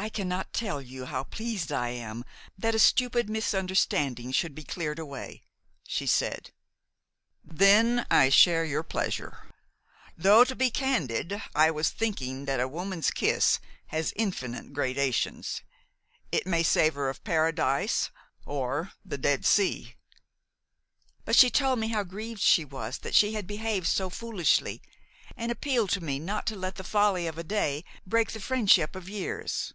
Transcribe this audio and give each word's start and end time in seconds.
"I 0.00 0.08
cannot 0.10 0.52
tell 0.54 0.80
you 0.80 1.04
how 1.06 1.24
pleased 1.24 1.70
I 1.72 1.88
am 1.88 2.24
that 2.56 2.74
a 2.74 2.78
stupid 2.78 3.28
misunderstanding 3.28 4.30
should 4.32 4.54
be 4.54 4.62
cleared 4.64 4.98
away!" 5.00 5.42
she 5.88 6.06
said. 6.06 6.52
"Then 7.44 8.06
I 8.08 8.28
share 8.30 8.64
your 8.64 8.84
pleasure, 8.84 9.48
though, 10.16 10.44
to 10.44 10.54
be 10.54 10.70
candid, 10.70 11.42
I 11.54 11.70
was 11.72 11.90
thinking 11.90 12.44
that 12.46 12.60
a 12.60 12.68
woman's 12.68 13.10
kiss 13.10 13.58
has 13.86 14.14
infinite 14.16 14.72
gradations. 14.72 15.62
It 16.32 16.46
may 16.46 16.62
savor 16.62 17.10
of 17.10 17.22
Paradise 17.24 18.10
or 18.46 18.92
the 19.04 19.18
Dead 19.18 19.44
Sea." 19.44 19.96
"But 21.24 21.34
she 21.36 21.50
told 21.50 21.80
me 21.80 21.88
how 21.88 22.04
grieved 22.04 22.40
she 22.40 22.64
was 22.64 22.98
that 22.98 23.16
she 23.16 23.32
had 23.34 23.46
behaved 23.48 23.88
so 23.88 24.08
foolishly, 24.10 24.80
and 25.36 25.50
appealed 25.52 25.90
to 25.90 26.00
me 26.00 26.18
not 26.20 26.46
to 26.46 26.56
let 26.56 26.76
the 26.76 26.84
folly 26.84 27.26
of 27.26 27.36
a 27.36 27.44
day 27.44 27.84
break 28.06 28.30
the 28.30 28.40
friendship 28.40 28.94
of 28.96 29.08
years." 29.08 29.74